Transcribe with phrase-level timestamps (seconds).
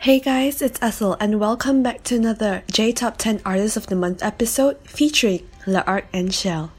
[0.00, 3.96] Hey guys, it's Essel and welcome back to another J Top 10 Artists of the
[3.96, 6.70] Month episode featuring L'Arc-en-Ciel.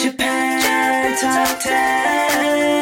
[0.00, 2.77] Japan Top 10.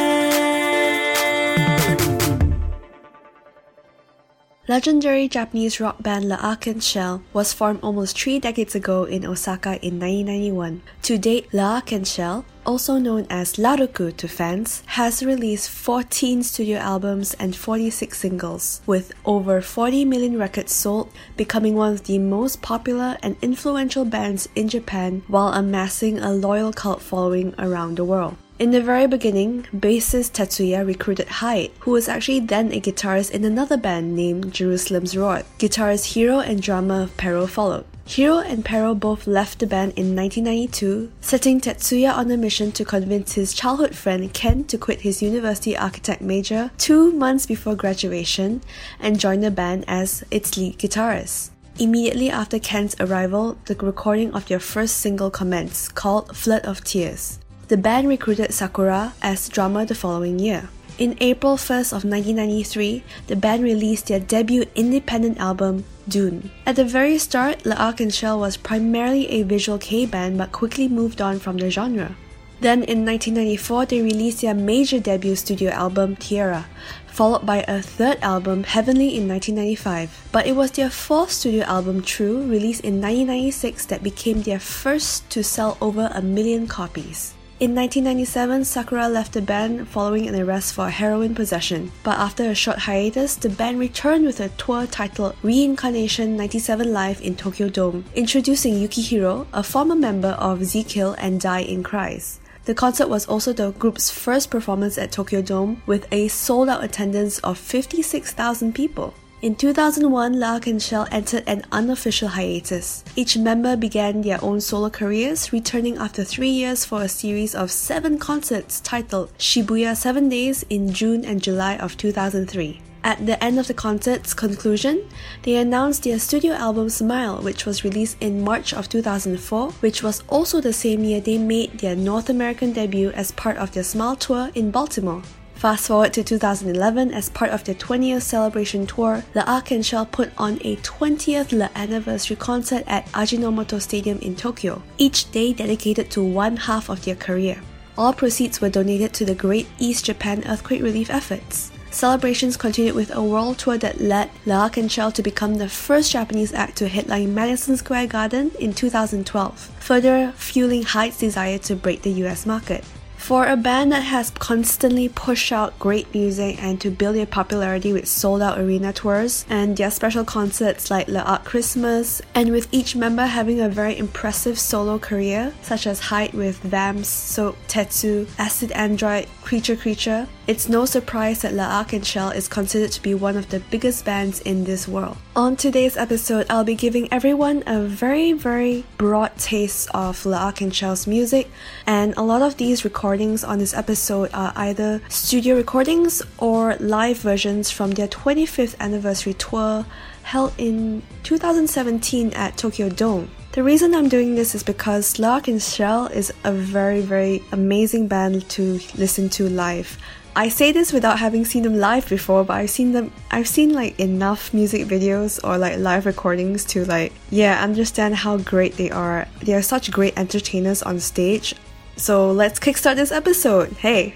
[4.69, 10.01] Legendary Japanese rock band and Shell was formed almost three decades ago in Osaka in
[10.01, 10.83] 1991.
[11.03, 17.35] To date, and Shell also known as Laruku to fans, has released 14 studio albums
[17.35, 23.17] and 46 singles, with over 40 million records sold, becoming one of the most popular
[23.23, 28.37] and influential bands in Japan while amassing a loyal cult following around the world.
[28.59, 33.45] In the very beginning, bassist Tetsuya recruited Hyde, who was actually then a guitarist in
[33.45, 35.45] another band named Jerusalem's Rod.
[35.59, 37.85] Guitarist Hiro and drummer Pero followed.
[38.07, 42.85] Hiro and Pero both left the band in 1992, setting Tetsuya on a mission to
[42.87, 48.63] convince his childhood friend Ken to quit his university architect major two months before graduation
[48.99, 51.51] and join the band as its lead guitarist.
[51.79, 57.39] Immediately after Ken's arrival, the recording of their first single commenced, called Flood of Tears.
[57.69, 60.69] The band recruited Sakura as drummer the following year.
[60.99, 66.53] In April 1st of 1993, the band released their debut independent album, Dune.
[66.65, 71.41] At the very start, L'Arc-en-Ciel was primarily a visual Kei band but quickly moved on
[71.41, 72.15] from the genre.
[72.61, 76.67] Then in 1994, they released their major debut studio album, Tierra,
[77.09, 80.29] followed by a third album, Heavenly, in 1995.
[80.31, 85.29] But it was their fourth studio album, True, released in 1996, that became their first
[85.31, 87.35] to sell over a million copies.
[87.59, 92.55] In 1997, Sakura left the band following an arrest for heroin possession, but after a
[92.55, 98.05] short hiatus, the band returned with a tour titled Reincarnation 97 Live in Tokyo Dome,
[98.15, 102.41] introducing Yukihiro, a former member of Zi:Kill and Die in Cries.
[102.67, 106.85] The concert was also the group's first performance at Tokyo Dome, with a sold out
[106.85, 109.15] attendance of 56,000 people.
[109.43, 113.05] In 2001, L'Arc-en-Ciel entered an unofficial hiatus.
[113.17, 117.71] Each member began their own solo careers, returning after three years for a series of
[117.71, 122.81] seven concerts titled Shibuya 7 Days in June and July of 2003.
[123.05, 125.07] At the end of the concert's conclusion,
[125.43, 130.23] they announced their studio album Smile, which was released in March of 2004, which was
[130.29, 134.17] also the same year they made their North American debut as part of their Smile
[134.17, 135.23] tour in Baltimore.
[135.57, 140.77] Fast forward to 2011, as part of their 20th celebration tour, L'Arc-en-Ciel put on a
[140.77, 147.03] 20th L'Anniversary concert at Ajinomoto Stadium in Tokyo, each day dedicated to one half of
[147.07, 147.63] their career.
[147.97, 151.73] All proceeds were donated to the Great East Japan earthquake relief efforts.
[151.91, 156.53] Celebrations continued with a world tour that led and Shell to become the first Japanese
[156.53, 162.13] act to headline Madison Square Garden in 2012, further fueling Hyde's desire to break the
[162.25, 162.85] US market.
[163.27, 167.93] For a band that has constantly pushed out great music and to build their popularity
[167.93, 172.95] with sold out arena tours and their special concerts like L'Arc Christmas, and with each
[172.95, 178.71] member having a very impressive solo career, such as Hyde with Vamps, Soap, Tetsu, Acid
[178.71, 183.49] Android, Creature Creature, it's no surprise that La Arc-en-Ciel is considered to be one of
[183.51, 185.17] the biggest bands in this world.
[185.35, 191.09] On today's episode, I'll be giving everyone a very, very broad taste of La Arc-en-Ciel's
[191.09, 191.51] music,
[191.87, 197.19] and a lot of these recordings on this episode are either studio recordings or live
[197.19, 199.85] versions from their 25th anniversary tour
[200.23, 203.31] held in 2017 at Tokyo Dome.
[203.53, 208.49] The reason I'm doing this is because La Arc-en-Ciel is a very, very amazing band
[208.51, 209.99] to listen to live.
[210.37, 213.73] I say this without having seen them live before, but I've seen them I've seen
[213.73, 218.91] like enough music videos or like live recordings to like yeah, understand how great they
[218.91, 219.27] are.
[219.41, 221.55] They are such great entertainers on stage.
[221.97, 223.73] So let's kickstart this episode.
[223.79, 224.15] Hey,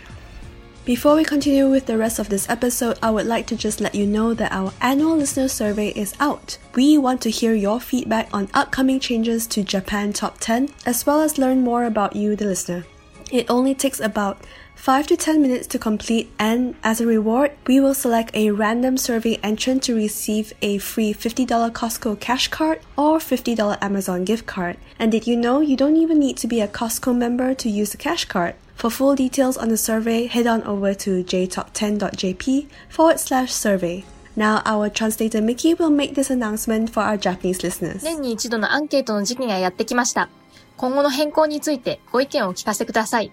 [0.85, 3.95] before we continue with the rest of this episode, I would like to just let
[3.95, 6.59] you know that our annual listener survey is out.
[6.75, 11.23] We want to hear your feedback on upcoming changes to Japan Top 10, as well
[11.23, 12.85] as learn more about you, the listener.
[13.31, 14.45] It only takes about
[14.80, 18.98] 5 to 10 minutes to complete, and as a reward, we will select a random
[18.98, 24.78] survey entrant to receive a free $50 Costco cash card or $50 Amazon gift card.
[25.00, 27.92] And did you know you don't even need to be a Costco member to use
[27.92, 28.56] the cash card?
[28.76, 34.04] For full details on the survey, head on over to jtop10.jp forward slash survey.
[34.36, 38.04] Now, our translator Mickey will make this announcement for our Japanese listeners.
[38.04, 40.30] 年に一度のアンケートの時期がやってきました。
[40.76, 43.32] 今後の変更についてご意見をお聞かせください。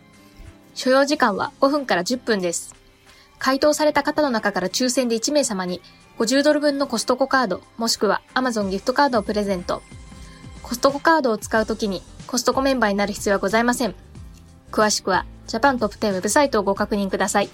[0.78, 2.76] 所要時間は5分から10分です。
[3.40, 5.82] 回答された方の中から抽選で1名様に
[6.20, 9.82] 50ドル分のコストコカードもしくは Amazon ギフトカードをプレゼント。
[10.62, 13.96] コストコカードを使うときにコストコメンバーになる必要はございません。
[14.72, 17.50] 詳しくはジャパントップ10ウェブサイトをご確認ください。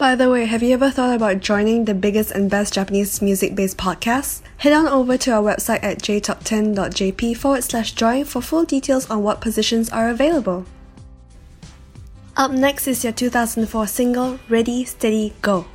[0.00, 3.54] By the way, have you ever thought about joining the biggest and best Japanese music
[3.54, 4.42] based podcasts?
[4.56, 9.22] Head on over to our website at jtop10.jp forward slash join for full details on
[9.22, 10.64] what positions are available.
[12.36, 15.66] Up next is your 2004 single, Ready, Steady, Go.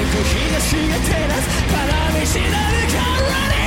[0.00, 1.48] く日差しが照らす。
[1.68, 2.96] パら見しらぬか
[3.30, 3.61] らに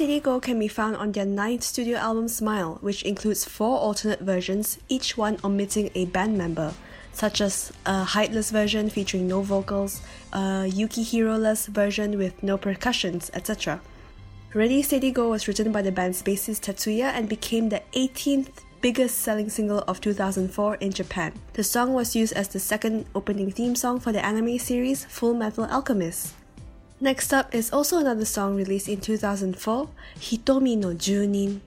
[0.00, 3.76] Ready Steady Go can be found on their ninth studio album Smile, which includes four
[3.78, 6.72] alternate versions, each one omitting a band member,
[7.12, 10.00] such as a Hyde-less version featuring no vocals,
[10.32, 13.82] a Yukihiro-less version with no percussions, etc.
[14.54, 19.18] Ready Steady Go was written by the band's bassist Tetsuya and became the 18th biggest
[19.18, 21.34] selling single of 2004 in Japan.
[21.52, 25.34] The song was used as the second opening theme song for the anime series Full
[25.34, 26.39] Metal Alchemist.
[27.02, 29.88] Next up is also another song released in 2004,
[30.18, 31.60] Hitomi no Junin.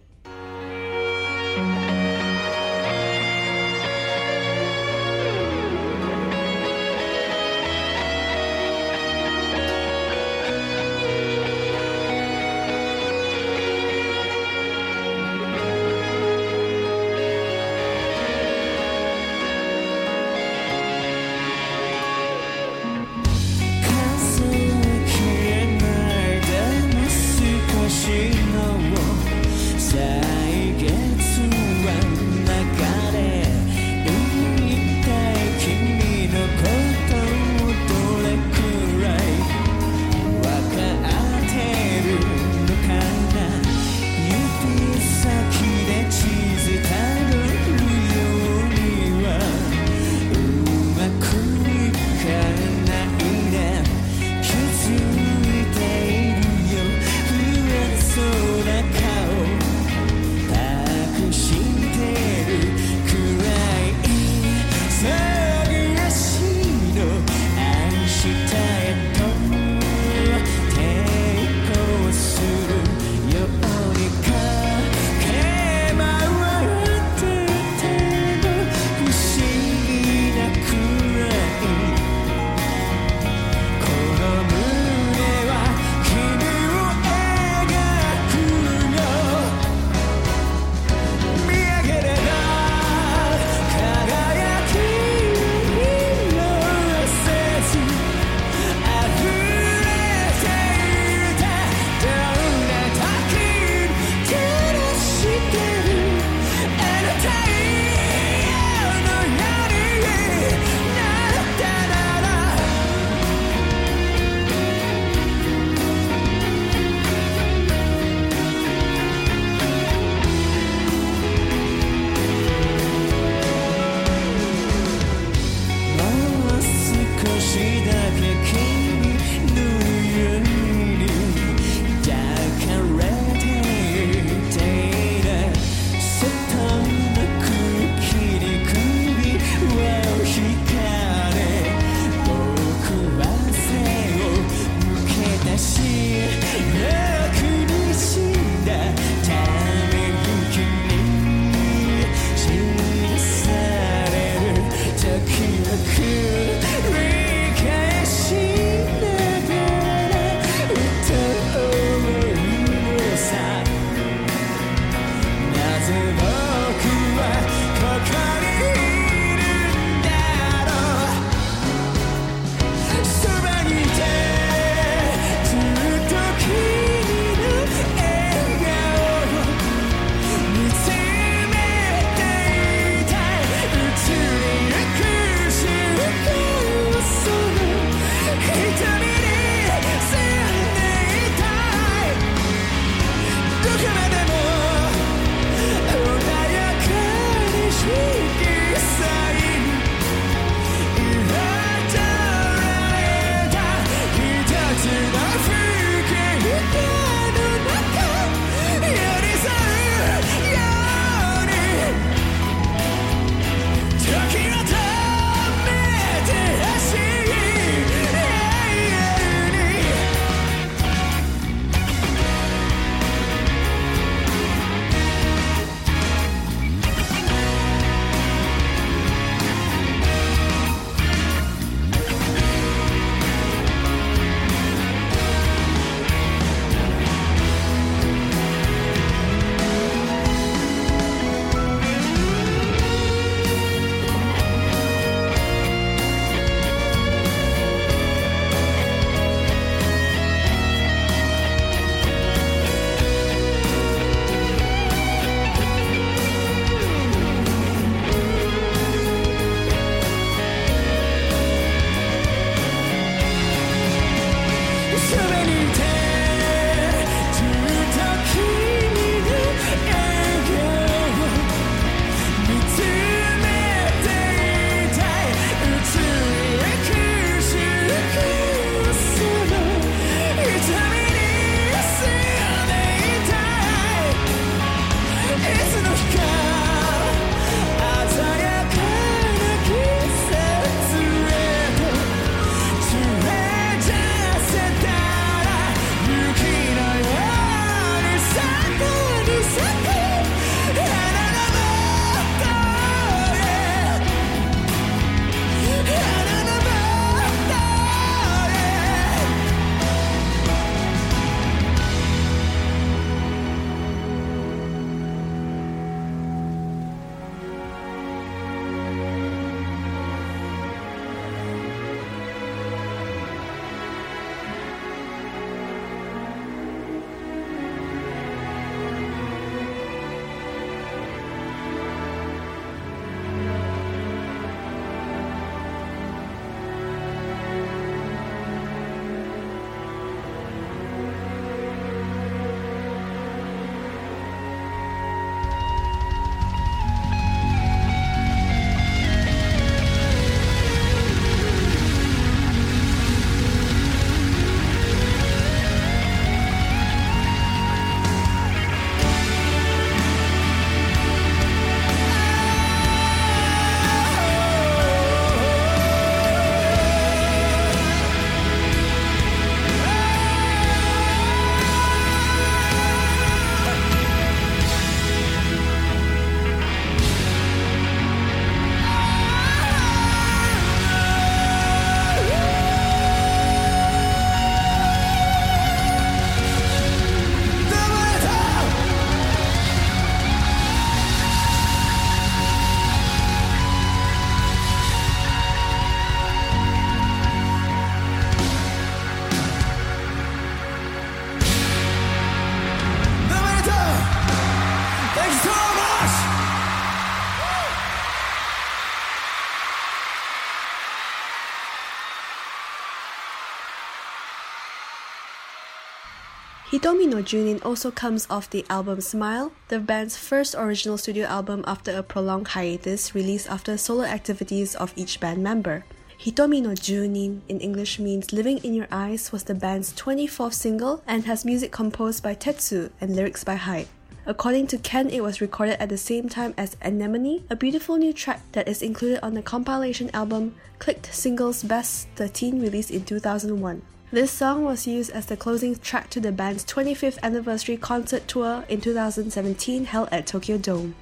[416.84, 421.64] Hitomi no Junin also comes off the album Smile, the band's first original studio album
[421.66, 425.86] after a prolonged hiatus released after solo activities of each band member.
[426.20, 431.02] Hitomi no Junin in English means Living in Your Eyes was the band's 24th single
[431.08, 433.88] and has music composed by Tetsu and lyrics by Hyde.
[434.26, 438.12] According to Ken, it was recorded at the same time as Anemone, a beautiful new
[438.12, 443.84] track that is included on the compilation album Clicked Singles Best 13 released in 2001.
[444.14, 448.64] This song was used as the closing track to the band's 25th anniversary concert tour
[448.70, 450.94] in 2017 held at Tokyo Dome.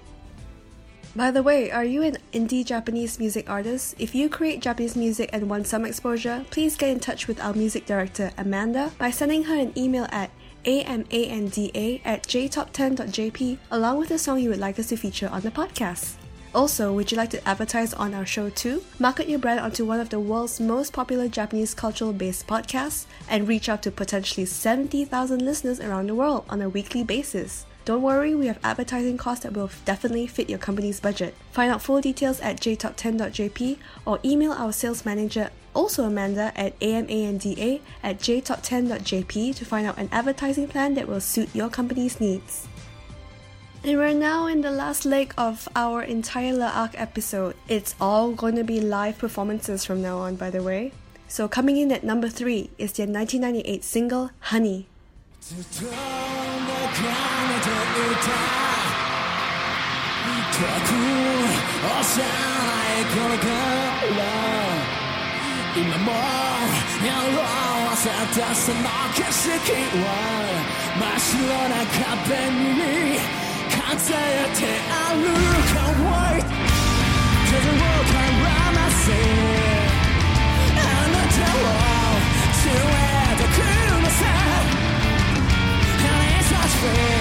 [1.14, 3.96] By the way, are you an indie Japanese music artist?
[4.00, 7.52] If you create Japanese music and want some exposure, please get in touch with our
[7.52, 10.32] music director, Amanda, by sending her an email at
[10.66, 15.52] amanda at jtop10.jp along with the song you would like us to feature on the
[15.52, 16.14] podcast.
[16.54, 18.84] Also, would you like to advertise on our show too?
[19.00, 23.48] Market your brand onto one of the world's most popular Japanese cultural based podcasts and
[23.48, 27.66] reach out to potentially 70,000 listeners around the world on a weekly basis.
[27.86, 31.34] Don't worry, we have advertising costs that will definitely fit your company's budget.
[31.52, 37.80] Find out full details at jtop10.jp or email our sales manager, also Amanda, at amanda
[38.04, 42.68] at jtop10.jp to find out an advertising plan that will suit your company's needs.
[43.84, 47.56] And we're now in the last leg of our entire La Arc episode.
[47.68, 50.92] It's all going to be live performances from now on, by the way.
[51.28, 54.86] So coming in at number three is their 1998 single Honey
[73.92, 76.46] anxiety I look and wait
[77.50, 79.32] To the world around I see.
[80.88, 82.16] And I tell all
[82.62, 84.66] To where the cool myself
[86.10, 87.21] And it's not fair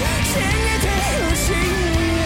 [0.33, 2.20] I walk around my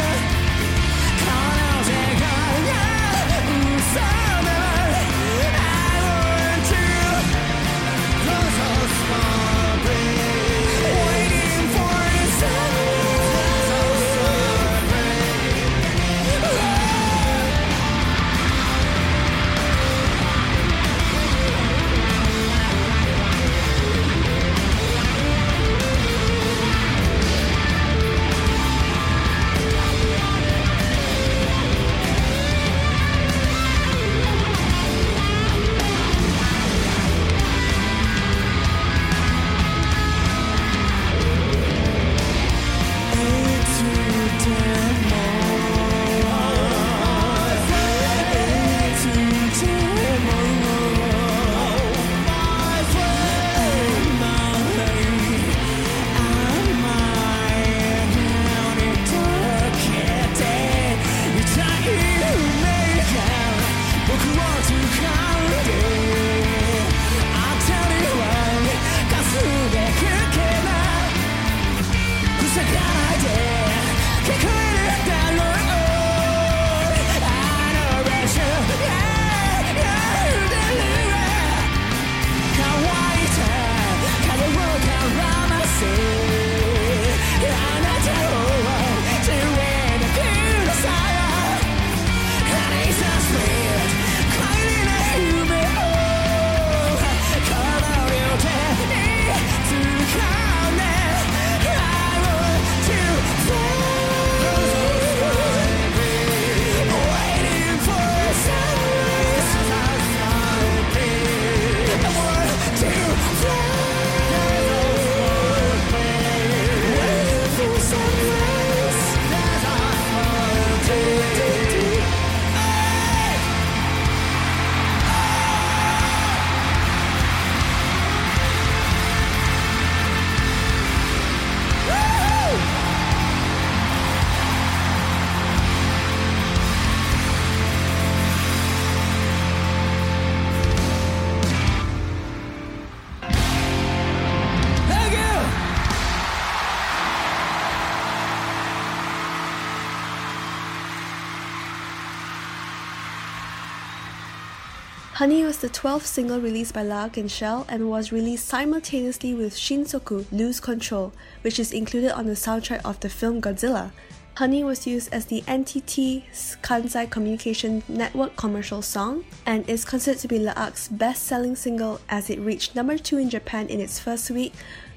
[155.15, 160.59] Honey was the 12th single released by L'Arc-en-Ciel and was released simultaneously with Shinshoku Lose
[160.59, 163.91] Control, which is included on the soundtrack of the film Godzilla.
[164.33, 166.23] Honey was used as the NTT
[166.61, 172.29] Kansai Communication Network commercial song and is considered to be L'Arc's best selling single as
[172.29, 174.51] it reached number 2 in Japan in its first week,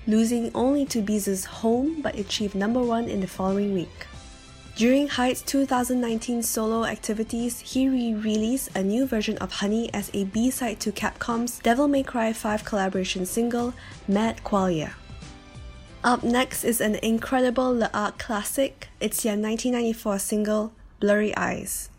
[0.08, 4.08] losing only to B'z's Home but achieved number 1 in the following week.
[4.78, 10.78] During Hyde's 2019 solo activities, he re-released a new version of Honey as a B-side
[10.78, 13.74] to Capcom's Devil May Cry 5 collaboration single,
[14.06, 14.92] Mad Qualia.
[16.04, 18.86] Up next is an incredible L'Arc classic.
[19.00, 21.90] It's their 1994 single, Blurry Eyes.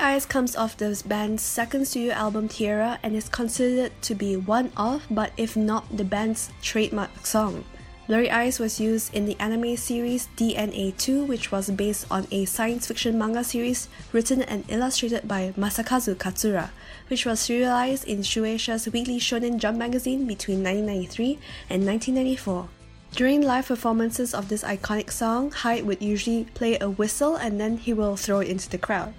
[0.00, 4.72] Eyes comes off the band's second studio album Tierra and is considered to be one
[4.74, 7.64] of, but if not the band's trademark song.
[8.06, 12.46] Blurry Eyes was used in the anime series DNA 2, which was based on a
[12.46, 16.70] science fiction manga series written and illustrated by Masakazu Katsura,
[17.08, 22.68] which was serialized in Shueisha's Weekly Shonen Jump magazine between 1993 and 1994.
[23.12, 27.76] During live performances of this iconic song, Hyde would usually play a whistle and then
[27.76, 29.12] he will throw it into the crowd.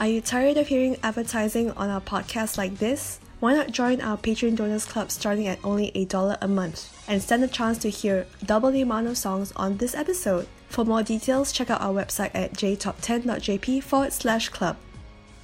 [0.00, 3.20] Are you tired of hearing advertising on our podcast like this?
[3.38, 7.20] Why not join our Patreon Donors Club starting at only a dollar a month and
[7.20, 10.48] stand a chance to hear double the amount of songs on this episode?
[10.70, 14.78] For more details, check out our website at jtop10.jp forward slash club.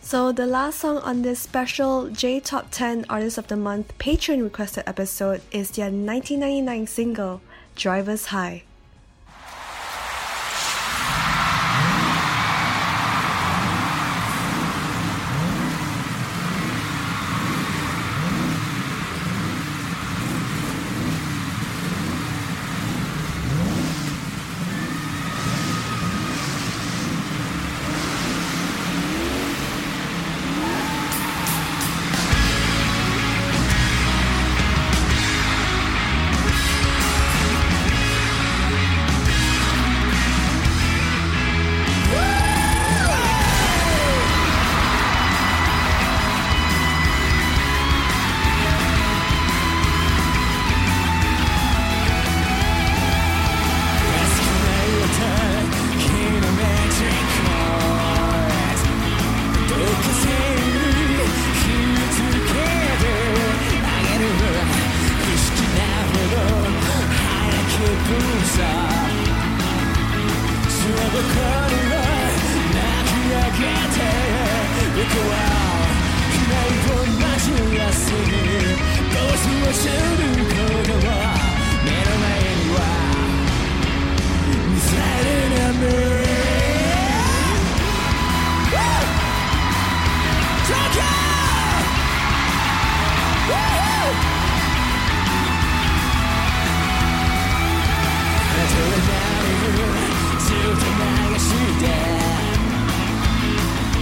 [0.01, 4.42] So, the last song on this special J Top 10 Artist of the Month Patreon
[4.42, 7.42] requested episode is their 1999 single,
[7.75, 8.62] Driver's High.
[101.81, 101.85] で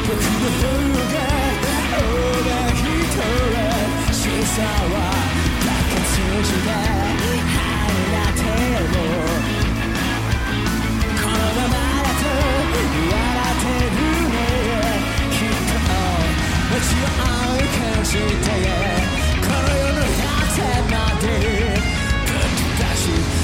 [0.07, 1.19] 僕の動画
[1.95, 3.19] オーバーヒート
[3.55, 3.59] は
[4.13, 4.95] 審査は
[5.65, 7.59] バカ数字で放
[8.35, 8.97] ても
[11.17, 12.25] このままだと
[12.65, 14.37] 笑ってるね
[15.31, 15.75] きっと
[16.71, 18.47] もちろん感じて
[19.41, 20.59] この世の果て
[20.91, 21.25] まで
[22.27, 23.44] ぶっ出し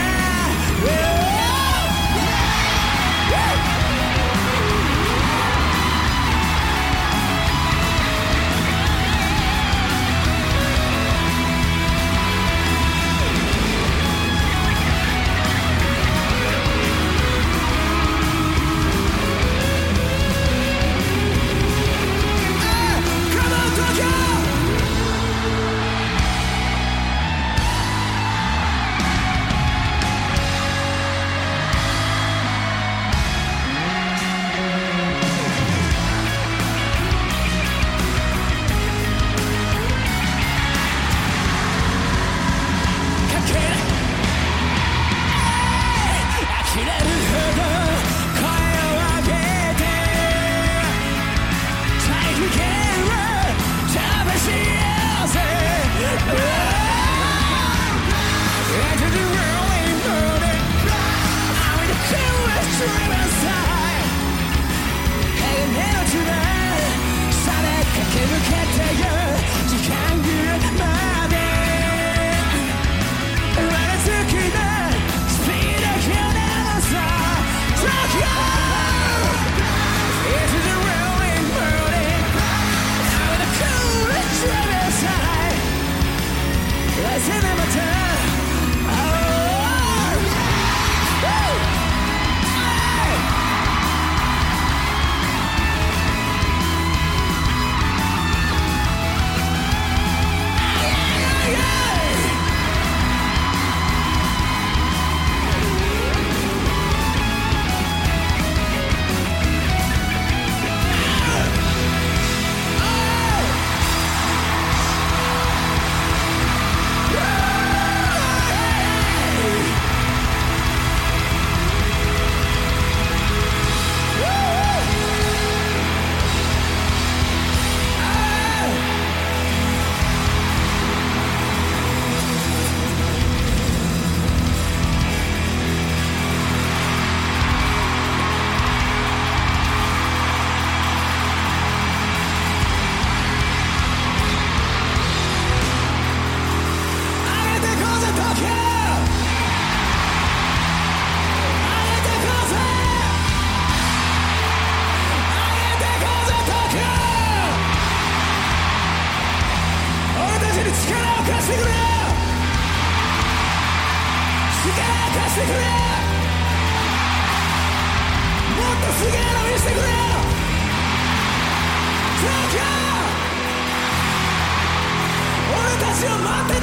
[176.23, 176.61] れ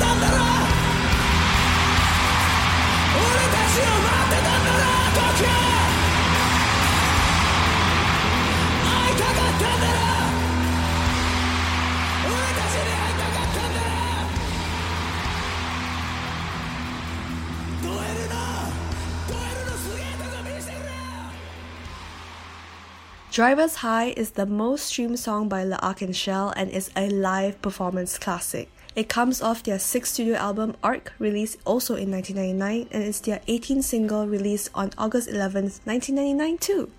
[23.38, 25.78] Driver's High is the most streamed song by La
[26.12, 28.68] Shell and is a live performance classic.
[28.98, 33.38] It comes off their sixth studio album Arc, released also in 1999, and is their
[33.46, 36.90] 18th single released on August 11, 1999 too.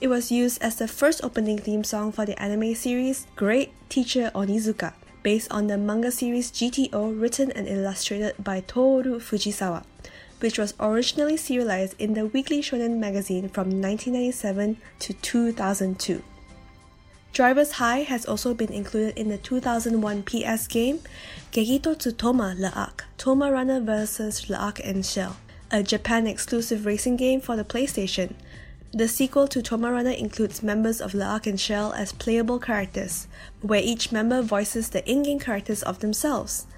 [0.00, 4.32] It was used as the first opening theme song for the anime series Great Teacher
[4.34, 9.84] Onizuka, based on the manga series GTO written and illustrated by Toru Fujisawa,
[10.40, 16.20] which was originally serialized in the Weekly Shonen magazine from 1997 to 2002.
[17.34, 21.00] Driver's High has also been included in the 2001 PS game
[21.50, 24.42] Gegito Tsutoma Laak, Toma Runner vs.
[24.42, 25.36] Laak and Shell,
[25.72, 28.34] a Japan exclusive racing game for the PlayStation.
[28.92, 33.26] The sequel to Toma Runner includes members of L'Arc-en-Ciel as playable characters,
[33.62, 36.68] where each member voices the in game characters of themselves.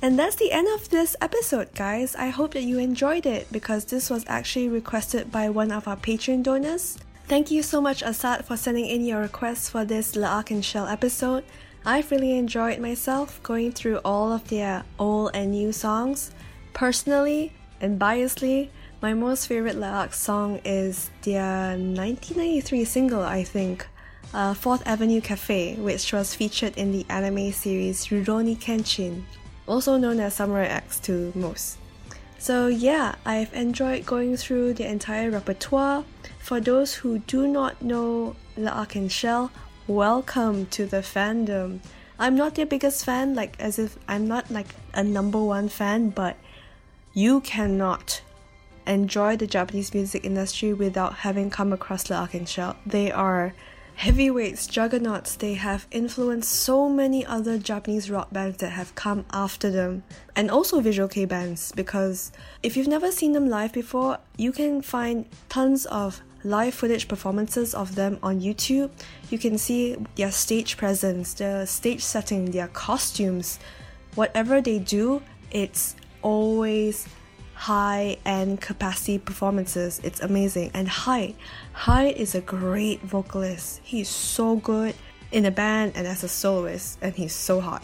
[0.00, 2.16] And that's the end of this episode, guys.
[2.16, 5.98] I hope that you enjoyed it because this was actually requested by one of our
[5.98, 6.96] Patreon donors.
[7.32, 11.44] Thank you so much, Asad, for sending in your requests for this L'Arc-en-Ciel episode.
[11.82, 16.32] I've really enjoyed myself going through all of their old and new songs.
[16.74, 18.68] Personally and biasly,
[19.00, 23.86] my most favorite L'Arc song is their 1993 single, I think,
[24.34, 29.22] uh, Fourth Avenue Cafe, which was featured in the anime series Rurouni Kenshin,
[29.66, 31.78] also known as Samurai X to most.
[32.38, 36.04] So, yeah, I've enjoyed going through the entire repertoire.
[36.42, 39.52] For those who do not know and Shell,
[39.86, 41.78] welcome to the fandom.
[42.18, 46.10] I'm not their biggest fan, like as if I'm not like a number one fan,
[46.10, 46.36] but
[47.14, 48.22] you cannot
[48.88, 52.76] enjoy the Japanese music industry without having come across and Shell.
[52.84, 53.54] They are
[53.94, 55.36] heavyweights, juggernauts.
[55.36, 60.02] They have influenced so many other Japanese rock bands that have come after them,
[60.34, 61.70] and also visual kei bands.
[61.70, 62.32] Because
[62.64, 67.74] if you've never seen them live before, you can find tons of live footage performances
[67.74, 68.90] of them on YouTube.
[69.30, 73.58] You can see their stage presence, their stage setting, their costumes.
[74.14, 77.06] Whatever they do, it's always
[77.54, 80.00] high end capacity performances.
[80.02, 80.70] It's amazing.
[80.74, 81.36] And Hyde,
[81.72, 83.80] Hyde is a great vocalist.
[83.84, 84.94] He's so good
[85.30, 87.82] in a band and as a soloist, and he's so hot.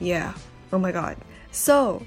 [0.00, 0.34] Yeah,
[0.72, 1.16] oh my god.
[1.50, 2.06] So,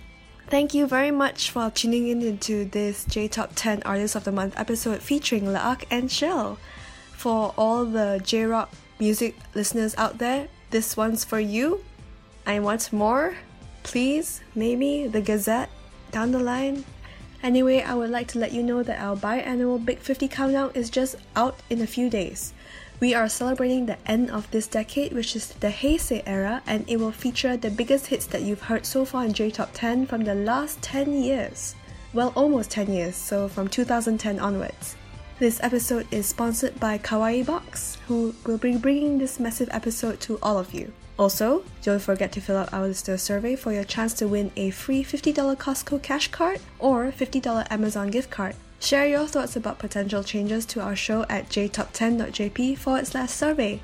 [0.52, 4.34] thank you very much for tuning in into this J Top 10 Artists of the
[4.34, 6.58] Month episode featuring L'Arc-en-Ciel.
[7.14, 11.82] For all the J Rock music listeners out there, this one's for you.
[12.45, 13.38] I want more.
[13.84, 15.70] Please, maybe the Gazette
[16.12, 16.84] down the line.
[17.41, 20.89] Anyway, I would like to let you know that our biannual Big 50 countdown is
[20.89, 22.52] just out in a few days.
[23.02, 26.97] We are celebrating the end of this decade, which is the Heisei era, and it
[26.97, 30.24] will feature the biggest hits that you've heard so far in J Top 10 from
[30.24, 31.74] the last 10 years.
[32.14, 34.95] Well, almost 10 years, so from 2010 onwards.
[35.39, 40.38] This episode is sponsored by Kawaii Box, who will be bringing this massive episode to
[40.43, 40.93] all of you.
[41.18, 44.70] Also, don't forget to fill out our listener survey for your chance to win a
[44.70, 48.56] free $50 Costco cash card or $50 Amazon gift card.
[48.82, 53.80] Share your thoughts about potential changes to our show at jtop10.jp forward slash survey.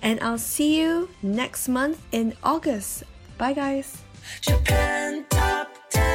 [0.00, 3.02] And I'll see you next month in August.
[3.38, 4.02] Bye, guys.
[4.40, 6.06] Japan Top 10.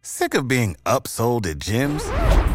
[0.00, 2.29] Sick of being upsold at gyms?